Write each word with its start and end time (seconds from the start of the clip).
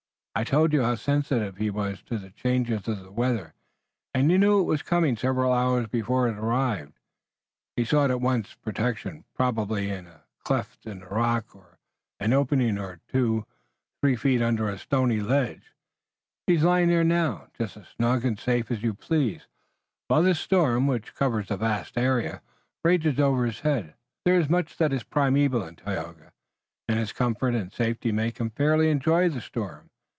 I 0.33 0.45
told 0.45 0.71
you 0.71 0.81
how 0.81 0.95
sensitive 0.95 1.57
he 1.57 1.69
was 1.69 2.01
to 2.03 2.17
the 2.17 2.29
changes 2.31 2.87
of 2.87 3.03
the 3.03 3.11
weather, 3.11 3.53
and 4.13 4.31
he 4.31 4.37
knew 4.37 4.61
it 4.61 4.63
was 4.63 4.81
coming 4.81 5.17
several 5.17 5.51
hours 5.51 5.87
before 5.87 6.29
it 6.29 6.37
arrived. 6.37 6.93
He 7.75 7.83
sought 7.83 8.09
at 8.09 8.21
once 8.21 8.53
protection, 8.53 9.25
probably 9.35 9.89
a 9.91 10.21
cleft 10.45 10.85
in 10.85 11.01
the 11.01 11.07
rock, 11.07 11.53
or 11.53 11.79
an 12.17 12.31
opening 12.31 12.77
of 12.77 13.05
two 13.07 13.39
or 13.39 13.45
three 13.99 14.15
feet 14.15 14.41
under 14.41 14.69
a 14.69 14.77
stony 14.79 15.19
ledge. 15.19 15.73
He 16.47 16.53
is 16.53 16.63
lying 16.63 16.87
there 16.87 17.03
now, 17.03 17.47
just 17.57 17.75
as 17.75 17.89
snug 17.89 18.23
and 18.23 18.39
safe 18.39 18.71
as 18.71 18.81
you 18.83 18.93
please, 18.93 19.47
while 20.07 20.23
this 20.23 20.39
storm, 20.39 20.87
which 20.87 21.13
covers 21.13 21.51
a 21.51 21.57
vast 21.57 21.97
area, 21.97 22.41
rages 22.85 23.19
over 23.19 23.45
his 23.45 23.59
head. 23.59 23.95
There 24.23 24.39
is 24.39 24.47
much 24.49 24.77
that 24.77 24.93
is 24.93 25.03
primeval 25.03 25.65
in 25.65 25.75
Tayoga, 25.75 26.31
and 26.87 26.97
his 26.97 27.11
comfort 27.11 27.53
and 27.53 27.69
safety 27.73 28.13
make 28.13 28.37
him 28.39 28.49
fairly 28.51 28.89
enjoy 28.89 29.27
the 29.27 29.41
storm. 29.41 29.89